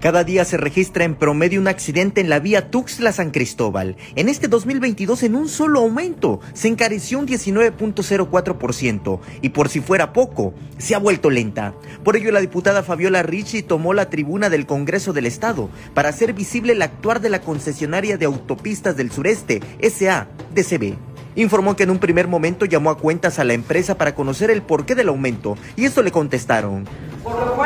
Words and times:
Cada 0.00 0.24
día 0.24 0.44
se 0.44 0.58
registra 0.58 1.04
en 1.04 1.14
promedio 1.14 1.58
un 1.58 1.68
accidente 1.68 2.20
en 2.20 2.28
la 2.28 2.38
vía 2.38 2.70
Tuxtla-San 2.70 3.30
Cristóbal. 3.30 3.96
En 4.14 4.28
este 4.28 4.46
2022, 4.46 5.22
en 5.22 5.34
un 5.34 5.48
solo 5.48 5.80
aumento, 5.80 6.40
se 6.52 6.68
encareció 6.68 7.18
un 7.18 7.26
19.04% 7.26 9.20
y 9.40 9.48
por 9.48 9.70
si 9.70 9.80
fuera 9.80 10.12
poco, 10.12 10.52
se 10.76 10.94
ha 10.94 10.98
vuelto 10.98 11.30
lenta. 11.30 11.72
Por 12.04 12.16
ello, 12.16 12.30
la 12.30 12.40
diputada 12.40 12.82
Fabiola 12.82 13.22
Ricci 13.22 13.62
tomó 13.62 13.94
la 13.94 14.10
tribuna 14.10 14.50
del 14.50 14.66
Congreso 14.66 15.14
del 15.14 15.24
Estado 15.24 15.70
para 15.94 16.10
hacer 16.10 16.34
visible 16.34 16.74
el 16.74 16.82
actuar 16.82 17.22
de 17.22 17.30
la 17.30 17.40
concesionaria 17.40 18.18
de 18.18 18.26
autopistas 18.26 18.98
del 18.98 19.10
sureste, 19.10 19.62
SA-DCB. 19.80 20.94
Informó 21.36 21.74
que 21.74 21.84
en 21.84 21.90
un 21.90 21.98
primer 21.98 22.28
momento 22.28 22.64
llamó 22.64 22.90
a 22.90 22.98
cuentas 22.98 23.38
a 23.38 23.44
la 23.44 23.54
empresa 23.54 23.96
para 23.96 24.14
conocer 24.14 24.50
el 24.50 24.62
porqué 24.62 24.94
del 24.94 25.08
aumento 25.08 25.56
y 25.76 25.84
esto 25.84 26.02
le 26.02 26.10
contestaron. 26.10 26.84
Por 27.22 27.38
lo 27.38 27.56
cual 27.56 27.65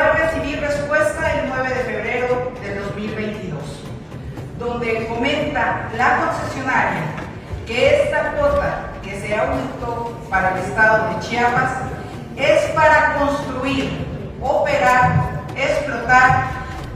la 5.97 6.19
concesionaria 6.19 7.03
que 7.67 8.03
esta 8.03 8.33
cuota 8.33 8.93
que 9.03 9.21
se 9.21 9.35
aumentó 9.35 10.19
para 10.29 10.57
el 10.57 10.65
estado 10.65 11.09
de 11.09 11.21
Chiapas 11.21 11.71
es 12.37 12.71
para 12.71 13.15
construir, 13.19 13.91
operar, 14.41 15.43
explotar 15.57 16.47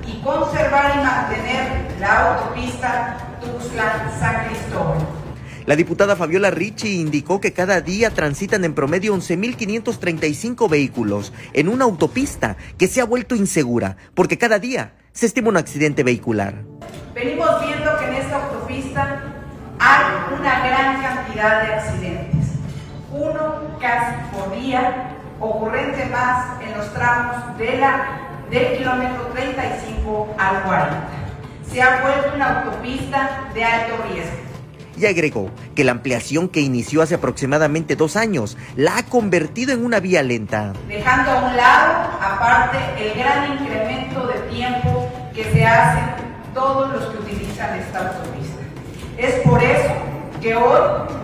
y 0.07 0.21
conservar 0.23 0.93
y 0.97 1.05
mantener 1.05 1.97
la 2.01 2.35
autopista 2.35 3.17
Tuxtla-San 3.41 4.47
Cristóbal. 4.47 4.99
La 5.67 5.77
diputada 5.77 6.15
Fabiola 6.15 6.51
Ricci 6.51 7.01
indicó 7.01 7.41
que 7.41 7.55
cada 7.55 7.81
día 7.81 8.11
transitan 8.11 8.65
en 8.65 8.75
promedio 8.75 9.15
11.535 9.15 10.69
vehículos 10.69 11.33
en 11.55 11.69
una 11.69 11.85
autopista 11.85 12.57
que 12.77 12.87
se 12.87 13.01
ha 13.01 13.05
vuelto 13.05 13.35
insegura 13.35 13.97
porque 14.15 14.37
cada 14.37 14.59
día 14.59 14.93
se 15.13 15.25
estima 15.25 15.49
un 15.49 15.57
accidente 15.57 16.03
vehicular. 16.03 16.65
Venimos 17.15 17.49
que 17.61 17.73
en 17.73 18.15
esta 18.15 18.45
autopista 18.45 19.23
hay 19.79 20.39
una 20.39 20.67
gran 20.67 21.03
cantidad 21.35 21.63
de 21.63 21.75
accidentes, 21.75 22.47
uno 23.11 23.55
casi 23.81 24.15
por 24.33 24.55
día, 24.57 25.11
ocurrente 25.41 26.07
más 26.07 26.61
en 26.63 26.77
los 26.77 26.93
tramos 26.95 27.59
de 27.59 27.79
la, 27.79 28.21
del 28.51 28.79
kilómetro 28.79 29.27
35 29.35 30.35
al 30.39 30.63
40. 30.63 31.09
Se 31.71 31.83
ha 31.83 32.03
vuelto 32.03 32.33
una 32.35 32.61
autopista 32.61 33.49
de 33.53 33.65
alto 33.65 33.95
riesgo 34.13 34.45
y 34.97 35.07
agregó 35.07 35.51
que 35.75 35.83
la 35.83 35.91
ampliación 35.91 36.49
que 36.49 36.61
inició 36.61 37.03
hace 37.03 37.17
aproximadamente 37.17 37.97
dos 37.97 38.15
años 38.15 38.57
la 38.77 38.99
ha 38.99 39.03
convertido 39.03 39.73
en 39.73 39.85
una 39.85 39.99
vía 39.99 40.23
lenta. 40.23 40.73
Dejando 40.87 41.33
a 41.33 41.47
un 41.47 41.57
lado, 41.57 42.11
aparte, 42.21 42.79
el 42.97 43.19
gran 43.19 43.55
incremento 43.55 44.29
de 44.29 44.39
tiempo 44.55 45.11
que 45.35 45.43
se 45.53 45.67
hace 45.67 46.01
todos 46.55 46.93
los 46.93 47.07
que 47.07 47.19
utilizan 47.19 47.77
esta 47.77 48.09
autopista. 48.09 48.61
Es 49.19 49.35
por 49.41 49.61
eso 49.61 49.84
que 50.45 50.55
hoy 50.55 50.79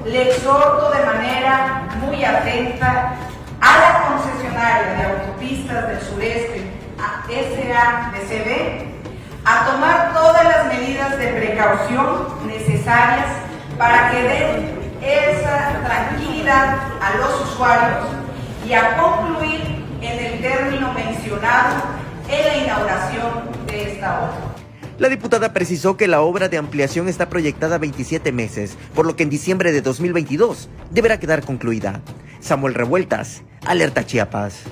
le 0.07 0.31
exhorto 0.31 0.91
de 0.93 1.05
manera 1.05 1.87
muy 2.01 2.25
atenta 2.25 3.17
a 3.61 3.79
la 3.79 4.09
concesionaria 4.09 4.95
de 4.95 5.05
autopistas 5.05 5.89
del 5.89 6.01
sureste, 6.01 6.71
a 6.99 7.27
SADCB, 7.29 8.49
a 9.45 9.67
tomar 9.67 10.15
todas 10.15 10.43
las 10.43 10.67
medidas 10.69 11.19
de 11.19 11.27
precaución 11.35 12.29
necesarias 12.47 13.27
para 13.77 14.11
que 14.11 14.23
den 14.23 14.81
esa 15.03 15.83
tranquilidad 15.85 16.79
a 17.03 17.19
los 17.19 17.43
usuarios 17.43 18.07
y 18.67 18.73
a 18.73 18.97
concluir 18.97 19.85
en 20.01 20.19
el 20.19 20.41
término 20.41 20.95
mencionado 20.95 21.77
en 22.27 22.49
la 22.49 22.57
inauguración. 22.57 22.80
La 25.01 25.09
diputada 25.09 25.55
precisó 25.55 25.97
que 25.97 26.07
la 26.07 26.21
obra 26.21 26.51
de 26.51 26.59
ampliación 26.59 27.09
está 27.09 27.31
proyectada 27.31 27.77
a 27.77 27.79
27 27.79 28.33
meses, 28.33 28.77
por 28.95 29.07
lo 29.07 29.17
que 29.17 29.23
en 29.23 29.31
diciembre 29.31 29.73
de 29.73 29.81
2022 29.81 30.69
deberá 30.91 31.19
quedar 31.19 31.43
concluida. 31.43 32.03
Samuel 32.41 32.75
Revueltas, 32.75 33.43
Alerta 33.65 34.05
Chiapas. 34.05 34.65